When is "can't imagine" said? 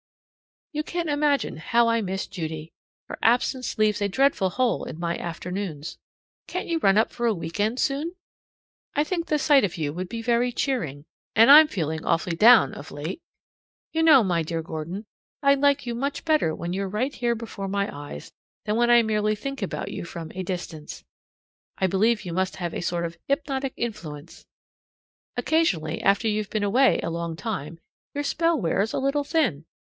0.81-1.57